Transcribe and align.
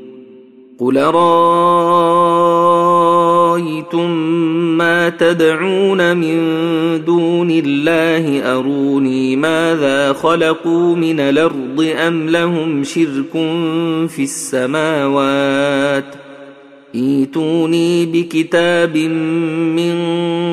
قل 0.80 0.98
رأى 1.02 1.98
أَرَأَيْتُم 3.58 4.12
مَّا 4.78 5.10
تَدْعُونَ 5.10 6.18
مِن 6.18 6.40
دُونِ 7.06 7.50
اللَّهِ 7.52 8.42
أَرُونِي 8.60 9.36
مَاذَا 9.36 10.14
خَلَقُوا 10.14 10.96
مِنَ 10.96 11.20
الْأَرْضِ 11.20 11.94
أَمْ 11.98 12.30
لَهُمْ 12.30 12.84
شِرْكٌ 12.84 13.32
فِي 14.08 14.24
السَّمَاوَاتِ 14.24 16.16
ايتوني 16.96 18.06
بكتاب 18.06 18.98
من 18.98 19.94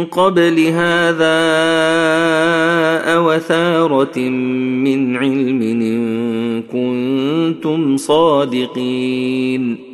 قبل 0.04 0.58
هذا 0.66 1.40
أوثارة 3.16 4.18
من 4.18 5.16
علم 5.16 5.62
إن 5.62 6.62
كنتم 6.62 7.96
صادقين 7.96 9.93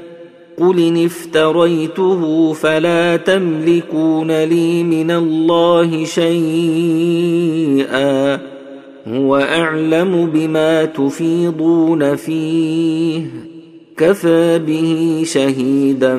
قل 0.61 0.79
ان 0.79 1.05
افتريته 1.05 2.53
فلا 2.53 3.15
تملكون 3.17 4.43
لي 4.43 4.83
من 4.83 5.11
الله 5.11 6.03
شيئا 6.05 8.39
هو 9.07 9.37
اعلم 9.37 10.29
بما 10.33 10.85
تفيضون 10.85 12.15
فيه 12.15 13.23
كفى 13.97 14.59
به 14.67 15.21
شهيدا 15.25 16.15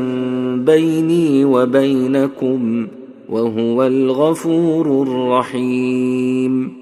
بيني 0.65 1.45
وبينكم 1.45 2.87
وهو 3.29 3.87
الغفور 3.87 5.03
الرحيم 5.03 6.82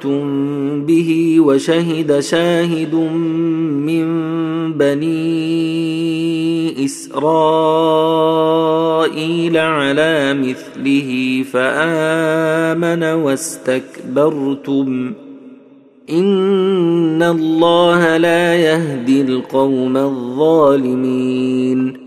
كفرتم 0.00 0.82
به 0.86 1.36
وشهد 1.40 2.20
شاهد 2.20 2.94
من 2.94 4.06
بني 4.76 5.56
اسرائيل 6.84 9.56
على 9.56 10.34
مثله 10.34 11.42
فامن 11.52 13.02
واستكبرتم 13.02 15.12
ان 16.10 17.22
الله 17.22 18.16
لا 18.16 18.54
يهدي 18.56 19.20
القوم 19.22 19.96
الظالمين 19.96 22.06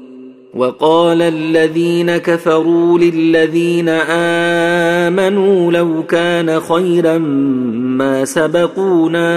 وقال 0.53 1.21
الذين 1.21 2.17
كفروا 2.17 2.99
للذين 2.99 3.89
امنوا 5.09 5.71
لو 5.71 6.03
كان 6.03 6.59
خيرا 6.59 7.17
ما 7.99 8.25
سبقونا 8.25 9.29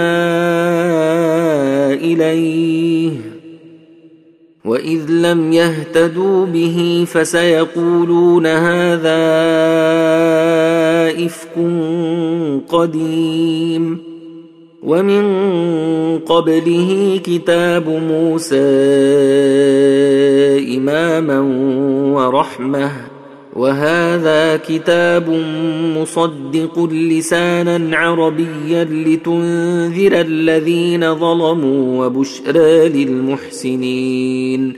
اليه 1.93 3.11
واذ 4.65 5.09
لم 5.11 5.53
يهتدوا 5.53 6.45
به 6.45 7.05
فسيقولون 7.07 8.45
هذا 8.47 9.21
افك 11.25 11.51
قديم 12.69 13.97
ومن 14.83 15.23
قبله 16.19 17.19
كتاب 17.23 17.89
موسى 17.89 18.69
اماما 20.77 21.39
ورحمه 22.15 23.12
وهذا 23.55 24.57
كتاب 24.57 25.29
مصدق 26.01 26.89
لسانا 26.91 27.97
عربيا 27.97 28.83
لتنذر 28.83 30.11
الذين 30.13 31.15
ظلموا 31.15 32.05
وبشرى 32.05 32.89
للمحسنين 32.89 34.73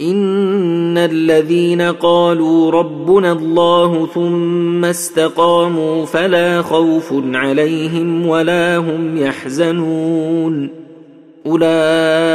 ان 0.00 0.98
الذين 0.98 1.80
قالوا 1.82 2.70
ربنا 2.70 3.32
الله 3.32 4.06
ثم 4.14 4.84
استقاموا 4.84 6.06
فلا 6.06 6.62
خوف 6.62 7.12
عليهم 7.32 8.26
ولا 8.26 8.76
هم 8.78 9.16
يحزنون 9.16 10.68
اولئك 11.46 12.33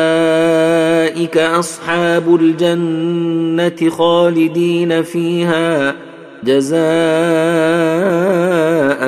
اولئك 1.20 1.38
اصحاب 1.38 2.36
الجنه 2.42 3.90
خالدين 3.90 5.04
فيها 5.04 5.96
جزاء 6.44 9.02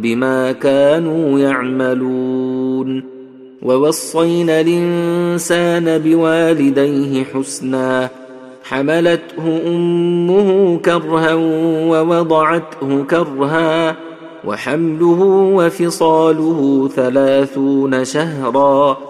بما 0.00 0.52
كانوا 0.52 1.38
يعملون 1.38 3.02
ووصينا 3.62 4.60
الانسان 4.60 5.98
بوالديه 5.98 7.24
حسنا 7.24 8.08
حملته 8.64 9.60
امه 9.66 10.78
كرها 10.84 11.34
ووضعته 11.90 13.04
كرها 13.10 13.96
وحمله 14.44 15.20
وفصاله 15.54 16.88
ثلاثون 16.96 18.04
شهرا 18.04 19.09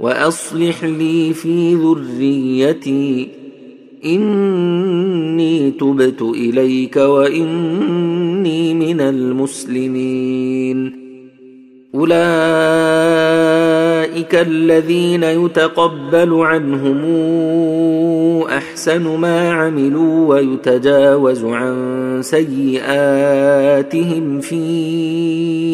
واصلح 0.00 0.84
لي 0.84 1.32
في 1.34 1.74
ذريتي 1.74 3.28
اني 4.04 5.70
تبت 5.70 6.22
اليك 6.22 6.96
واني 6.96 8.74
من 8.74 9.00
المسلمين 9.00 11.00
اولئك 11.94 14.34
الذين 14.34 15.22
يتقبل 15.22 16.34
عنهم 16.34 17.02
احسن 18.42 19.16
ما 19.18 19.50
عملوا 19.52 20.28
ويتجاوز 20.34 21.44
عن 21.44 21.74
سيئاتهم 22.22 24.40
في 24.40 24.58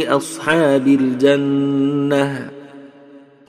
اصحاب 0.08 0.87
الجنه 0.88 2.56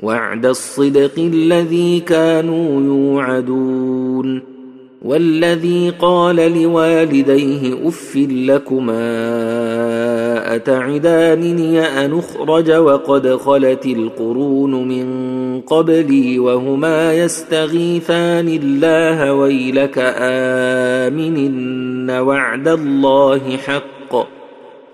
وعد 0.04 0.46
الصدق 0.46 1.12
الذي 1.20 2.00
كانوا 2.00 2.82
يوعدون 2.82 4.42
والذي 5.02 5.94
قال 6.00 6.36
لوالديه 6.64 7.88
اف 7.88 8.16
لكما 8.32 9.06
اتعدانني 10.56 11.80
ان 11.80 12.18
اخرج 12.18 12.72
وقد 12.72 13.36
خلت 13.36 13.86
القرون 13.86 14.88
من 14.88 15.08
قبلي 15.62 16.40
وهما 16.40 17.14
يستغيثان 17.14 18.48
الله 18.64 19.34
ويلك 19.34 19.98
امن 20.20 21.38
ان 21.38 22.10
وعد 22.10 22.68
الله 22.68 23.58
حق 23.58 24.16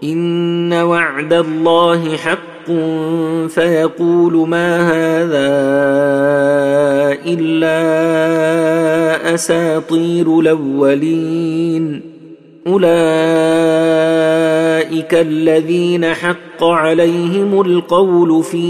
ان 0.04 0.74
وعد 0.74 1.34
الله 1.34 2.18
حق 2.18 2.53
حق 2.64 3.52
فيقول 3.52 4.48
ما 4.50 4.76
هذا 4.88 7.20
الا 7.28 9.34
اساطير 9.36 10.28
الاولين 10.40 11.84
اولئك 12.68 15.12
الذين 15.14 16.06
حق 16.08 16.64
عليهم 16.64 17.62
القول 17.62 18.44
في 18.44 18.66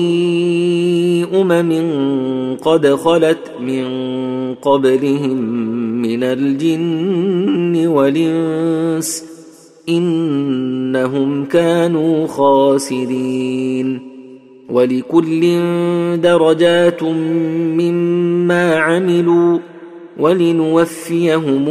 امم 1.33 1.75
قد 2.57 2.87
خلت 2.95 3.51
من 3.61 3.85
قبلهم 4.55 5.37
من 6.01 6.23
الجن 6.23 7.87
والانس 7.87 9.32
انهم 9.89 11.45
كانوا 11.45 12.27
خاسرين 12.27 13.99
ولكل 14.69 15.41
درجات 16.21 17.03
مما 17.73 18.75
عملوا 18.75 19.57
ولنوفيهم 20.19 21.65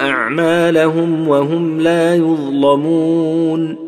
اعمالهم 0.00 1.28
وهم 1.28 1.80
لا 1.80 2.14
يظلمون 2.14 3.87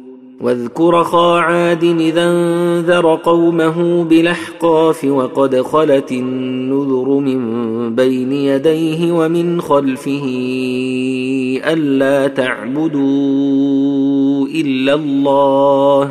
واذكر 0.41 1.03
خا 1.03 1.37
عاد 1.39 1.83
اذا 1.83 2.23
انذر 2.31 3.15
قومه 3.15 4.03
بالاحقاف 4.03 5.05
وقد 5.05 5.61
خلت 5.61 6.11
النذر 6.11 7.09
من 7.09 7.39
بين 7.95 8.31
يديه 8.31 9.11
ومن 9.11 9.61
خلفه 9.61 10.23
الا 11.67 12.27
تعبدوا 12.27 14.47
الا 14.47 14.93
الله 14.93 16.09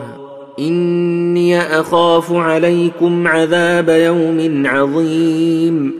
اني 0.59 1.59
اخاف 1.61 2.33
عليكم 2.33 3.27
عذاب 3.29 3.89
يوم 3.89 4.67
عظيم 4.67 6.00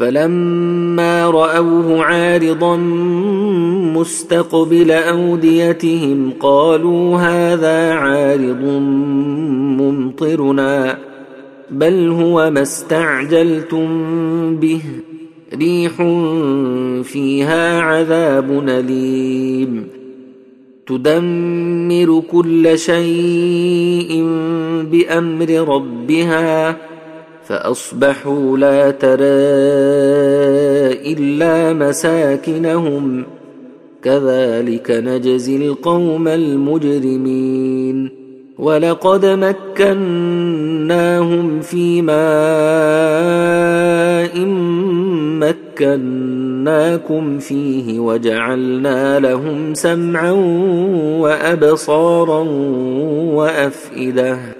فلما 0.00 1.26
راوه 1.30 2.04
عارضا 2.04 2.76
مستقبل 3.94 4.90
اوديتهم 4.90 6.30
قالوا 6.40 7.16
هذا 7.16 7.92
عارض 7.92 8.64
ممطرنا 9.80 10.98
بل 11.70 12.08
هو 12.08 12.50
ما 12.50 12.62
استعجلتم 12.62 13.88
به 14.56 14.80
ريح 15.54 15.92
فيها 17.02 17.80
عذاب 17.80 18.68
اليم 18.68 19.86
تدمر 20.86 22.22
كل 22.32 22.78
شيء 22.78 24.24
بامر 24.90 25.50
ربها 25.74 26.76
فاصبحوا 27.50 28.58
لا 28.58 28.90
ترى 28.90 29.42
الا 31.12 31.72
مساكنهم 31.72 33.24
كذلك 34.02 34.90
نجزي 34.90 35.56
القوم 35.66 36.28
المجرمين 36.28 38.10
ولقد 38.58 39.26
مكناهم 39.26 41.60
في 41.60 42.02
ماء 42.02 44.38
مكناكم 45.50 47.38
فيه 47.38 48.00
وجعلنا 48.00 49.20
لهم 49.20 49.74
سمعا 49.74 50.30
وابصارا 51.20 52.42
وافئده 53.34 54.59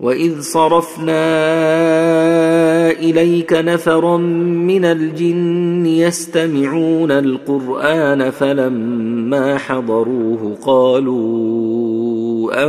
واذ 0.00 0.40
صرفنا 0.40 1.22
اليك 2.90 3.52
نفرا 3.52 4.16
من 4.16 4.84
الجن 4.84 5.86
يستمعون 5.86 7.10
القران 7.10 8.30
فلما 8.30 9.58
حضروه 9.58 10.56
قالوا 10.62 11.18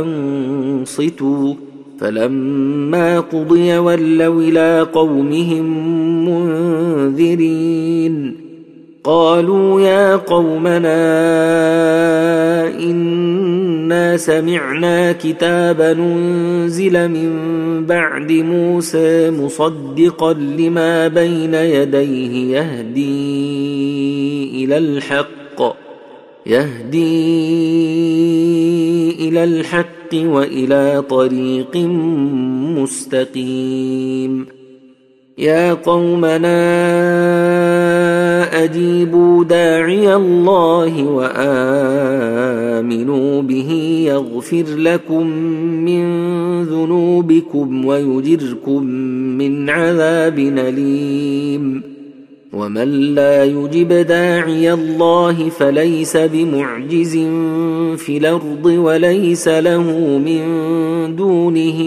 انصتوا 0.00 1.54
فلما 2.00 3.20
قضي 3.20 3.78
ولوا 3.78 4.40
الى 4.42 4.86
قومهم 4.92 5.64
منذرين 6.28 8.36
قالوا 9.04 9.80
يا 9.80 10.16
قومنا 10.16 10.98
إن 12.82 13.47
انا 13.88 14.16
سمعنا 14.16 15.12
كتابا 15.12 15.92
انزل 15.92 17.08
من 17.08 17.32
بعد 17.86 18.32
موسى 18.32 19.30
مصدقا 19.30 20.32
لما 20.32 21.08
بين 21.08 21.54
يديه 21.54 22.56
يهدي 22.56 23.04
الى 24.64 24.78
الحق 24.78 25.76
يهدي 26.46 27.06
الى 29.28 29.44
الحق 29.44 30.12
والى 30.14 31.02
طريق 31.10 31.76
مستقيم 32.76 34.46
يا 35.38 35.74
قومنا 35.74 36.58
فاجيبوا 38.48 39.44
داعي 39.44 40.14
الله 40.16 41.04
وامنوا 41.04 43.30
به 43.42 43.70
يغفر 44.08 44.66
لكم 44.76 45.26
من 45.84 46.04
ذنوبكم 46.64 47.84
ويجركم 47.84 48.82
من 49.38 49.70
عذاب 49.70 50.38
اليم 50.38 51.82
ومن 52.52 53.04
لا 53.14 53.44
يجب 53.44 53.88
داعي 53.88 54.72
الله 54.72 55.48
فليس 55.48 56.16
بمعجز 56.16 57.16
في 57.96 58.16
الارض 58.16 58.64
وليس 58.66 59.48
له 59.48 59.82
من 60.26 60.42
دونه 61.16 61.78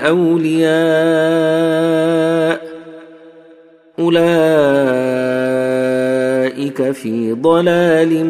اولياء 0.00 2.01
اولئك 4.02 6.82
في 6.90 7.32
ضلال 7.32 8.26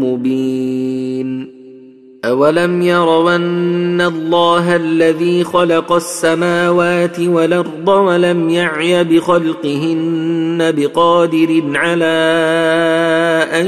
مبين 0.00 1.50
اولم 2.24 2.82
يروا 2.82 3.36
ان 3.36 4.00
الله 4.00 4.76
الذي 4.76 5.44
خلق 5.44 5.92
السماوات 5.92 7.20
والارض 7.20 7.88
ولم 7.88 8.50
يعي 8.50 9.04
بخلقهن 9.04 10.72
بقادر 10.76 11.62
على 11.74 12.18
ان 13.60 13.66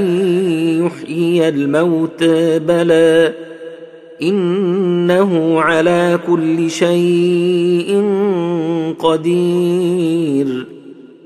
يحيي 0.86 1.48
الموت 1.48 2.24
بلى 2.68 3.32
انه 4.22 5.60
على 5.60 6.18
كل 6.26 6.70
شيء 6.70 8.04
قدير 8.98 10.71